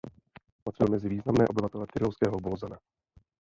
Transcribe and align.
Patřil 0.63 0.87
mezi 0.91 1.09
významné 1.09 1.47
obyvatele 1.47 1.87
tyrolského 1.93 2.37
Bolzana. 2.39 2.77